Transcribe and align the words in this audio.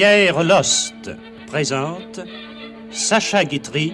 Pierre 0.00 0.42
Lost 0.44 1.10
présente 1.46 2.20
Sacha 2.90 3.44
Guitry 3.44 3.92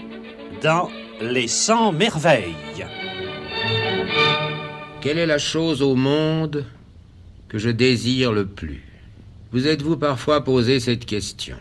dans 0.63 0.89
Les 1.21 1.49
100 1.49 1.91
merveilles. 1.95 2.55
Quelle 5.01 5.19
est 5.19 5.27
la 5.27 5.39
chose 5.39 5.83
au 5.83 5.97
monde 5.97 6.65
que 7.49 7.59
je 7.59 7.71
désire 7.71 8.33
le 8.33 8.47
plus? 8.47 8.85
Vous 9.51 9.67
êtes-vous 9.67 9.97
parfois 9.97 10.45
posé 10.45 10.79
cette 10.79 11.07
question? 11.07 11.57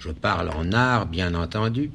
Je 0.00 0.10
parle 0.10 0.50
en 0.50 0.72
art, 0.72 1.06
bien 1.06 1.36
entendu, 1.36 1.92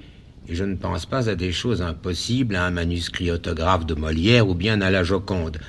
et 0.47 0.55
je 0.55 0.63
ne 0.63 0.75
pense 0.75 1.05
pas 1.05 1.29
à 1.29 1.35
des 1.35 1.51
choses 1.51 1.81
impossibles, 1.81 2.55
à 2.55 2.63
un 2.63 2.71
manuscrit 2.71 3.29
autographe 3.29 3.85
de 3.85 3.95
Molière 3.95 4.47
ou 4.47 4.55
bien 4.55 4.79
à 4.79 4.89
la 4.89 5.03
Joconde. 5.03 5.59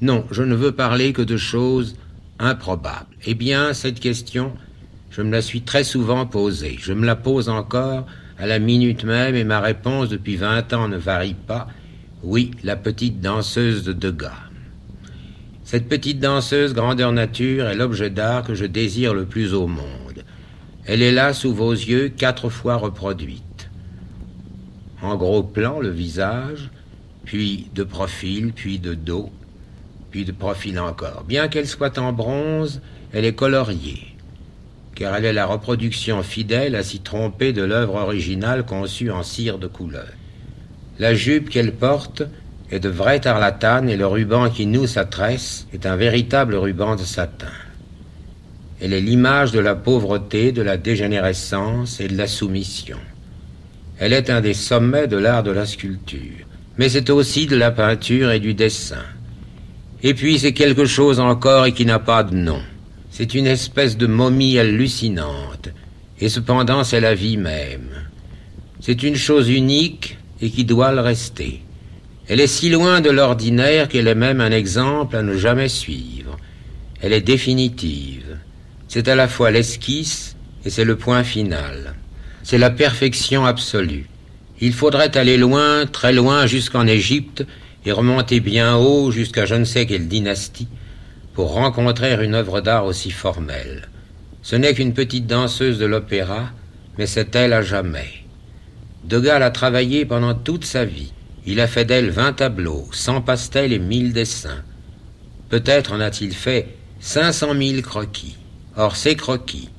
Non, 0.00 0.26
je 0.32 0.42
ne 0.42 0.56
veux 0.56 0.72
parler 0.72 1.12
que 1.12 1.22
de 1.22 1.36
choses 1.36 1.94
improbables. 2.40 3.14
Eh 3.24 3.34
bien, 3.34 3.72
cette 3.72 4.00
question, 4.00 4.52
je 5.10 5.22
me 5.22 5.32
la 5.32 5.42
suis 5.42 5.62
très 5.62 5.84
souvent 5.84 6.24
posée. 6.24 6.76
Je 6.80 6.92
me 6.92 7.04
la 7.04 7.16
pose 7.16 7.48
encore 7.48 8.06
à 8.38 8.46
la 8.46 8.58
minute 8.58 9.04
même 9.04 9.34
et 9.34 9.44
ma 9.44 9.60
réponse 9.60 10.08
depuis 10.08 10.36
vingt 10.36 10.72
ans 10.72 10.88
ne 10.88 10.96
varie 10.96 11.34
pas. 11.34 11.68
Oui, 12.22 12.52
la 12.62 12.76
petite 12.76 13.20
danseuse 13.20 13.82
de 13.82 13.92
Degas. 13.92 14.32
Cette 15.64 15.88
petite 15.88 16.20
danseuse 16.20 16.74
grandeur 16.74 17.12
nature 17.12 17.66
est 17.66 17.76
l'objet 17.76 18.10
d'art 18.10 18.44
que 18.44 18.54
je 18.54 18.64
désire 18.64 19.14
le 19.14 19.24
plus 19.24 19.52
au 19.52 19.66
monde. 19.66 20.24
Elle 20.86 21.02
est 21.02 21.12
là 21.12 21.32
sous 21.32 21.52
vos 21.52 21.72
yeux 21.72 22.08
quatre 22.08 22.48
fois 22.48 22.76
reproduite. 22.76 23.70
En 25.02 25.16
gros 25.16 25.42
plan, 25.42 25.80
le 25.80 25.90
visage, 25.90 26.70
puis 27.24 27.68
de 27.74 27.84
profil, 27.84 28.52
puis 28.52 28.78
de 28.78 28.94
dos, 28.94 29.30
puis 30.10 30.24
de 30.24 30.32
profil 30.32 30.78
encore. 30.78 31.24
Bien 31.26 31.48
qu'elle 31.48 31.68
soit 31.68 31.98
en 31.98 32.12
bronze, 32.12 32.80
elle 33.12 33.24
est 33.24 33.34
coloriée 33.34 34.09
car 35.00 35.16
elle 35.16 35.24
est 35.24 35.32
la 35.32 35.46
reproduction 35.46 36.22
fidèle 36.22 36.76
à 36.76 36.82
s'y 36.82 37.00
tromper 37.00 37.54
de 37.54 37.62
l'œuvre 37.62 37.94
originale 37.94 38.66
conçue 38.66 39.10
en 39.10 39.22
cire 39.22 39.56
de 39.56 39.66
couleur. 39.66 40.08
La 40.98 41.14
jupe 41.14 41.48
qu'elle 41.48 41.72
porte 41.72 42.22
est 42.70 42.80
de 42.80 42.90
vraie 42.90 43.18
tarlatane 43.18 43.88
et 43.88 43.96
le 43.96 44.06
ruban 44.06 44.50
qui 44.50 44.66
noue 44.66 44.86
sa 44.86 45.06
tresse 45.06 45.66
est 45.72 45.86
un 45.86 45.96
véritable 45.96 46.54
ruban 46.54 46.96
de 46.96 47.02
satin. 47.02 47.46
Elle 48.82 48.92
est 48.92 49.00
l'image 49.00 49.52
de 49.52 49.58
la 49.58 49.74
pauvreté, 49.74 50.52
de 50.52 50.60
la 50.60 50.76
dégénérescence 50.76 51.98
et 52.00 52.08
de 52.08 52.18
la 52.18 52.26
soumission. 52.26 52.98
Elle 53.98 54.12
est 54.12 54.28
un 54.28 54.42
des 54.42 54.54
sommets 54.54 55.08
de 55.08 55.16
l'art 55.16 55.42
de 55.42 55.50
la 55.50 55.64
sculpture, 55.64 56.46
mais 56.76 56.90
c'est 56.90 57.08
aussi 57.08 57.46
de 57.46 57.56
la 57.56 57.70
peinture 57.70 58.32
et 58.32 58.38
du 58.38 58.52
dessin. 58.52 59.06
Et 60.02 60.12
puis 60.12 60.38
c'est 60.38 60.52
quelque 60.52 60.84
chose 60.84 61.20
encore 61.20 61.64
et 61.64 61.72
qui 61.72 61.86
n'a 61.86 62.00
pas 62.00 62.22
de 62.22 62.34
nom. 62.34 62.60
C'est 63.10 63.34
une 63.34 63.46
espèce 63.46 63.96
de 63.96 64.06
momie 64.06 64.58
hallucinante, 64.58 65.70
et 66.20 66.28
cependant 66.28 66.84
c'est 66.84 67.00
la 67.00 67.14
vie 67.14 67.36
même. 67.36 67.90
C'est 68.80 69.02
une 69.02 69.16
chose 69.16 69.50
unique 69.50 70.16
et 70.40 70.50
qui 70.50 70.64
doit 70.64 70.92
le 70.92 71.00
rester. 71.00 71.62
Elle 72.28 72.40
est 72.40 72.46
si 72.46 72.70
loin 72.70 73.00
de 73.00 73.10
l'ordinaire 73.10 73.88
qu'elle 73.88 74.06
est 74.06 74.14
même 74.14 74.40
un 74.40 74.52
exemple 74.52 75.16
à 75.16 75.22
ne 75.22 75.36
jamais 75.36 75.68
suivre. 75.68 76.38
Elle 77.02 77.12
est 77.12 77.20
définitive. 77.20 78.38
C'est 78.86 79.08
à 79.08 79.16
la 79.16 79.26
fois 79.26 79.50
l'esquisse 79.50 80.36
et 80.64 80.70
c'est 80.70 80.84
le 80.84 80.96
point 80.96 81.24
final. 81.24 81.94
C'est 82.44 82.58
la 82.58 82.70
perfection 82.70 83.44
absolue. 83.44 84.06
Il 84.60 84.72
faudrait 84.72 85.16
aller 85.16 85.36
loin, 85.36 85.86
très 85.86 86.12
loin 86.12 86.46
jusqu'en 86.46 86.86
Égypte 86.86 87.44
et 87.84 87.92
remonter 87.92 88.40
bien 88.40 88.76
haut 88.76 89.10
jusqu'à 89.10 89.46
je 89.46 89.56
ne 89.56 89.64
sais 89.64 89.86
quelle 89.86 90.06
dynastie 90.06 90.68
pour 91.34 91.52
rencontrer 91.52 92.22
une 92.24 92.34
œuvre 92.34 92.60
d'art 92.60 92.86
aussi 92.86 93.10
formelle. 93.10 93.88
Ce 94.42 94.56
n'est 94.56 94.74
qu'une 94.74 94.94
petite 94.94 95.26
danseuse 95.26 95.78
de 95.78 95.86
l'opéra, 95.86 96.50
mais 96.98 97.06
c'est 97.06 97.34
elle 97.36 97.52
à 97.52 97.62
jamais. 97.62 98.08
Degas 99.04 99.36
a 99.36 99.50
travaillé 99.50 100.04
pendant 100.04 100.34
toute 100.34 100.64
sa 100.64 100.84
vie. 100.84 101.12
Il 101.46 101.60
a 101.60 101.66
fait 101.66 101.84
d'elle 101.84 102.10
vingt 102.10 102.34
tableaux, 102.34 102.88
cent 102.92 103.22
pastels 103.22 103.72
et 103.72 103.78
mille 103.78 104.12
dessins. 104.12 104.62
Peut-être 105.48 105.92
en 105.92 106.00
a-t-il 106.00 106.34
fait 106.34 106.76
cinq 107.00 107.32
cent 107.32 107.54
mille 107.54 107.82
croquis. 107.82 108.36
Or, 108.76 108.96
ces 108.96 109.16
croquis, 109.16 109.70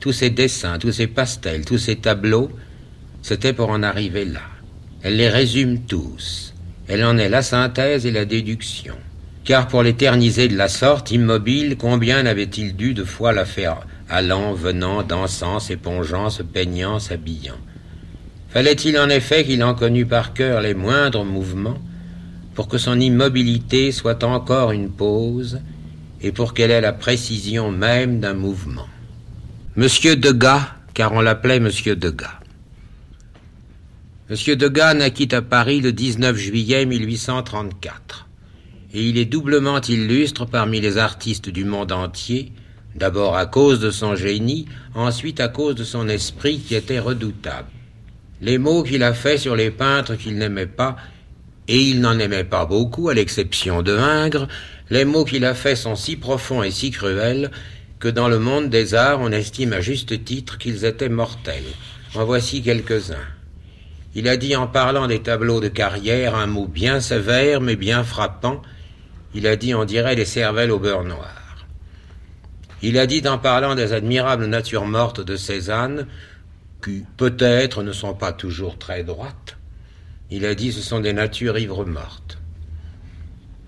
tous 0.00 0.12
ces 0.12 0.30
dessins, 0.30 0.78
tous 0.78 0.92
ces 0.92 1.06
pastels, 1.06 1.64
tous 1.64 1.78
ces 1.78 1.96
tableaux, 1.96 2.50
c'était 3.22 3.52
pour 3.52 3.70
en 3.70 3.82
arriver 3.82 4.24
là. 4.24 4.42
Elle 5.02 5.16
les 5.16 5.28
résume 5.28 5.80
tous. 5.86 6.54
Elle 6.88 7.04
en 7.04 7.16
est 7.16 7.28
la 7.28 7.42
synthèse 7.42 8.04
et 8.06 8.10
la 8.10 8.24
déduction 8.24 8.96
car 9.44 9.68
pour 9.68 9.82
l'éterniser 9.82 10.48
de 10.48 10.56
la 10.56 10.68
sorte, 10.68 11.10
immobile, 11.10 11.76
combien 11.78 12.22
n'avait-il 12.22 12.74
dû 12.74 12.94
de 12.94 13.04
fois 13.04 13.32
la 13.32 13.44
faire 13.44 13.86
allant, 14.08 14.54
venant, 14.54 15.02
dansant, 15.02 15.60
s'épongeant, 15.60 16.30
se 16.30 16.42
peignant, 16.42 16.98
s'habillant? 16.98 17.58
Fallait-il 18.48 18.98
en 18.98 19.08
effet 19.10 19.44
qu'il 19.44 19.62
en 19.62 19.74
connût 19.74 20.06
par 20.06 20.32
cœur 20.32 20.62
les 20.62 20.74
moindres 20.74 21.24
mouvements, 21.24 21.78
pour 22.54 22.68
que 22.68 22.78
son 22.78 22.98
immobilité 22.98 23.92
soit 23.92 24.24
encore 24.24 24.72
une 24.72 24.90
pause, 24.90 25.60
et 26.22 26.32
pour 26.32 26.54
qu'elle 26.54 26.70
ait 26.70 26.80
la 26.80 26.92
précision 26.92 27.70
même 27.70 28.20
d'un 28.20 28.34
mouvement? 28.34 28.88
Monsieur 29.76 30.16
Degas, 30.16 30.68
car 30.94 31.12
on 31.12 31.20
l'appelait 31.20 31.60
Monsieur 31.60 31.96
Degas. 31.96 32.40
Monsieur 34.30 34.56
Degas 34.56 34.94
naquit 34.94 35.34
à 35.34 35.42
Paris 35.42 35.80
le 35.80 35.92
19 35.92 36.34
juillet 36.34 36.86
1834 36.86 38.28
et 38.94 39.02
il 39.02 39.18
est 39.18 39.24
doublement 39.24 39.80
illustre 39.80 40.46
parmi 40.46 40.80
les 40.80 40.98
artistes 40.98 41.48
du 41.48 41.64
monde 41.64 41.90
entier, 41.90 42.52
d'abord 42.94 43.36
à 43.36 43.44
cause 43.44 43.80
de 43.80 43.90
son 43.90 44.14
génie, 44.14 44.66
ensuite 44.94 45.40
à 45.40 45.48
cause 45.48 45.74
de 45.74 45.82
son 45.82 46.08
esprit 46.08 46.60
qui 46.60 46.76
était 46.76 47.00
redoutable. 47.00 47.68
Les 48.40 48.56
mots 48.56 48.84
qu'il 48.84 49.02
a 49.02 49.12
faits 49.12 49.40
sur 49.40 49.56
les 49.56 49.72
peintres 49.72 50.14
qu'il 50.14 50.38
n'aimait 50.38 50.66
pas, 50.66 50.96
et 51.66 51.80
il 51.80 52.00
n'en 52.00 52.18
aimait 52.20 52.44
pas 52.44 52.66
beaucoup, 52.66 53.08
à 53.08 53.14
l'exception 53.14 53.82
de 53.82 53.96
Ingres, 53.96 54.46
les 54.90 55.04
mots 55.04 55.24
qu'il 55.24 55.44
a 55.44 55.54
faits 55.54 55.78
sont 55.78 55.96
si 55.96 56.14
profonds 56.16 56.62
et 56.62 56.70
si 56.70 56.92
cruels 56.92 57.50
que 57.98 58.08
dans 58.08 58.28
le 58.28 58.38
monde 58.38 58.70
des 58.70 58.94
arts 58.94 59.20
on 59.20 59.32
estime 59.32 59.72
à 59.72 59.80
juste 59.80 60.24
titre 60.24 60.58
qu'ils 60.58 60.84
étaient 60.84 61.08
mortels. 61.08 61.64
En 62.14 62.24
voici 62.24 62.62
quelques-uns. 62.62 63.26
Il 64.14 64.28
a 64.28 64.36
dit 64.36 64.54
en 64.54 64.68
parlant 64.68 65.08
des 65.08 65.20
tableaux 65.20 65.60
de 65.60 65.68
carrière 65.68 66.36
un 66.36 66.46
mot 66.46 66.68
bien 66.68 67.00
sévère 67.00 67.60
mais 67.60 67.76
bien 67.76 68.04
frappant, 68.04 68.62
il 69.34 69.46
a 69.46 69.56
dit 69.56 69.74
on 69.74 69.84
dirait 69.84 70.16
des 70.16 70.24
cervelles 70.24 70.70
au 70.70 70.78
beurre 70.78 71.04
noir. 71.04 71.66
Il 72.82 72.98
a 72.98 73.06
dit 73.06 73.26
en 73.26 73.38
parlant 73.38 73.74
des 73.74 73.92
admirables 73.92 74.46
natures 74.46 74.86
mortes 74.86 75.20
de 75.20 75.36
Cézanne, 75.36 76.06
qui 76.82 77.04
peut-être 77.16 77.82
ne 77.82 77.92
sont 77.92 78.14
pas 78.14 78.32
toujours 78.32 78.78
très 78.78 79.04
droites, 79.04 79.56
il 80.30 80.46
a 80.46 80.54
dit 80.54 80.72
ce 80.72 80.80
sont 80.80 81.00
des 81.00 81.12
natures 81.12 81.58
ivres 81.58 81.84
mortes. 81.84 82.38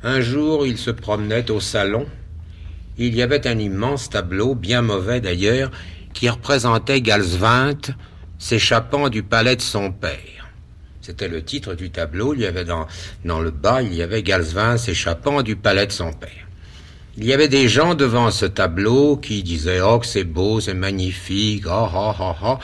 Un 0.03 0.21
jour, 0.21 0.66
il 0.66 0.78
se 0.78 0.91
promenait 0.91 1.50
au 1.50 1.60
salon. 1.60 2.06
Il 2.99 3.15
y 3.15 3.22
avait 3.22 3.47
un 3.47 3.59
immense 3.59 4.10
tableau, 4.10 4.55
bien 4.55 4.82
mauvais 4.82 5.21
d'ailleurs, 5.21 5.71
qui 6.12 6.28
représentait 6.28 7.03
Galsvint 7.03 7.78
s'échappant 8.38 9.09
du 9.09 9.22
palais 9.22 9.56
de 9.56 9.62
son 9.62 9.93
père. 9.93 10.46
C'était 11.06 11.28
le 11.28 11.41
titre 11.41 11.75
du 11.75 11.91
tableau. 11.91 12.34
Il 12.34 12.41
y 12.41 12.47
avait 12.47 12.65
dans, 12.65 12.89
dans 13.25 13.39
le 13.39 13.53
bas, 13.53 13.81
il 13.81 13.94
y 13.94 14.03
avait 14.03 14.25
Galsvin 14.25 14.77
s'échappant 14.77 15.43
du 15.43 15.55
palais 15.55 15.87
de 15.87 15.93
son 15.93 16.12
père. 16.12 16.49
Il 17.17 17.25
y 17.25 17.33
avait 17.33 17.47
des 17.47 17.69
gens 17.69 17.94
devant 17.94 18.33
ce 18.33 18.44
tableau 18.44 19.17
qui 19.17 19.44
disaient 19.44 19.81
Oh, 19.81 20.00
c'est 20.03 20.25
beau, 20.25 20.59
c'est 20.59 20.75
magnifique, 20.75 21.62
oh, 21.69 21.87
oh, 21.94 22.12
oh, 22.19 22.33
oh. 22.43 22.59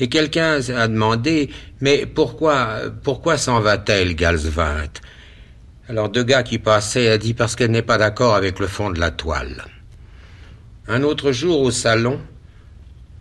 Et 0.00 0.08
quelqu'un 0.08 0.58
a 0.76 0.88
demandé 0.88 1.50
Mais 1.80 2.04
pourquoi, 2.04 2.80
pourquoi 3.04 3.38
s'en 3.38 3.60
va-t-elle, 3.60 4.16
Galsvin? 4.16 4.86
Alors 5.88 6.08
deux 6.08 6.24
gars 6.24 6.42
qui 6.42 6.58
passaient 6.58 7.10
a 7.10 7.16
dit 7.16 7.32
Parce 7.32 7.54
qu'elle 7.54 7.70
n'est 7.70 7.82
pas 7.82 7.98
d'accord 7.98 8.34
avec 8.34 8.58
le 8.58 8.66
fond 8.66 8.90
de 8.90 8.98
la 8.98 9.12
toile. 9.12 9.66
Un 10.88 11.04
autre 11.04 11.30
jour 11.30 11.60
au 11.60 11.70
salon, 11.70 12.18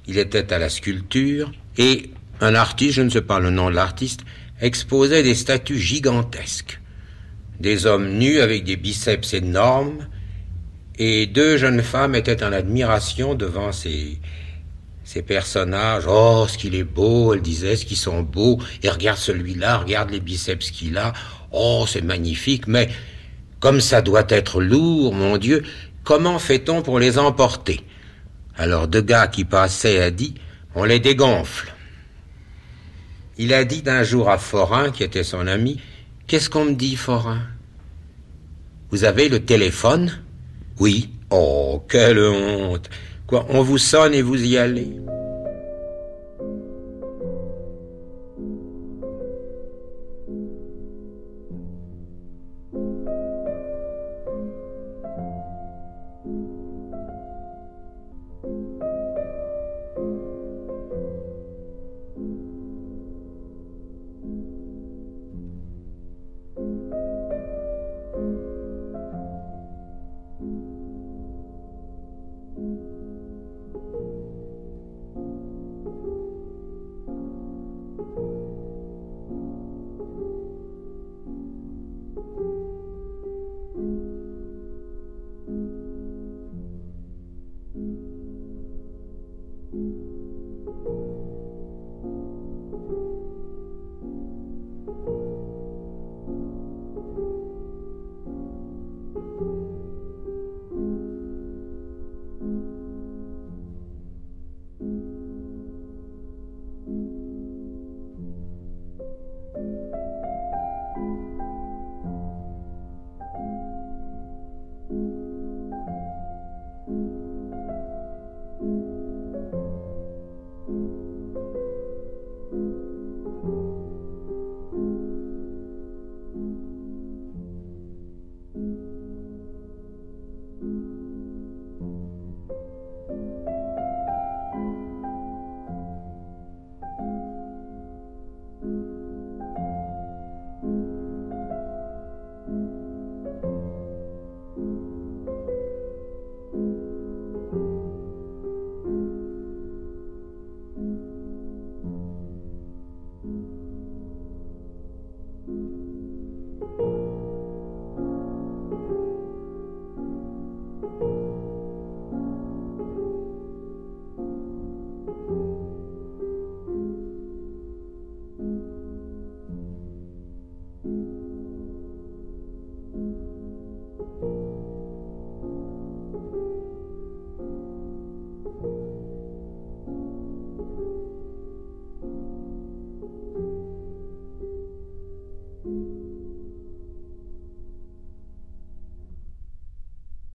il 0.07 0.17
était 0.17 0.51
à 0.51 0.57
la 0.57 0.69
sculpture 0.69 1.51
et 1.77 2.09
un 2.41 2.55
artiste, 2.55 2.95
je 2.95 3.03
ne 3.03 3.09
sais 3.09 3.21
pas 3.21 3.39
le 3.39 3.51
nom 3.51 3.69
de 3.69 3.75
l'artiste, 3.75 4.21
exposait 4.63 5.23
des 5.23 5.35
statues 5.35 5.77
gigantesques, 5.77 6.79
des 7.59 7.85
hommes 7.85 8.17
nus 8.17 8.39
avec 8.39 8.63
des 8.63 8.77
biceps 8.77 9.33
énormes, 9.33 10.07
et 10.97 11.27
deux 11.27 11.57
jeunes 11.57 11.81
femmes 11.81 12.15
étaient 12.15 12.43
en 12.43 12.53
admiration 12.53 13.35
devant 13.35 13.73
ces, 13.73 14.19
ces 15.03 15.21
personnages. 15.21 16.05
Oh, 16.07 16.45
ce 16.47 16.57
qu'il 16.57 16.75
est 16.75 16.85
beau, 16.85 17.33
elles 17.33 17.41
disaient, 17.41 17.75
ce 17.75 17.85
qu'ils 17.85 17.97
sont 17.97 18.21
beaux, 18.21 18.57
et 18.81 18.89
regarde 18.89 19.17
celui-là, 19.17 19.79
regarde 19.79 20.11
les 20.11 20.21
biceps 20.21 20.71
qu'il 20.71 20.97
a, 20.97 21.11
oh, 21.51 21.85
c'est 21.87 22.01
magnifique, 22.01 22.65
mais 22.67 22.87
comme 23.59 23.81
ça 23.81 24.01
doit 24.01 24.27
être 24.29 24.61
lourd, 24.61 25.13
mon 25.13 25.37
Dieu, 25.37 25.63
comment 26.05 26.39
fait-on 26.39 26.81
pour 26.81 26.99
les 26.99 27.17
emporter? 27.17 27.81
Alors 28.55 28.87
deux 28.87 29.01
gars 29.01 29.27
qui 29.27 29.43
passaient 29.43 30.01
a 30.01 30.09
dit, 30.09 30.35
on 30.73 30.85
les 30.85 30.99
dégonfle. 30.99 31.73
Il 33.37 33.53
a 33.53 33.65
dit 33.65 33.81
d'un 33.81 34.03
jour 34.03 34.29
à 34.29 34.37
Forain, 34.37 34.91
qui 34.91 35.03
était 35.03 35.23
son 35.23 35.47
ami, 35.47 35.79
Qu'est-ce 36.27 36.49
qu'on 36.49 36.65
me 36.65 36.73
dit, 36.73 36.95
Forain 36.95 37.41
Vous 38.91 39.03
avez 39.03 39.27
le 39.27 39.43
téléphone 39.43 40.21
Oui. 40.79 41.09
Oh, 41.29 41.83
quelle 41.89 42.19
honte 42.19 42.89
Quoi, 43.27 43.45
on 43.49 43.61
vous 43.61 43.77
sonne 43.77 44.13
et 44.13 44.21
vous 44.21 44.41
y 44.43 44.57
allez? 44.57 44.91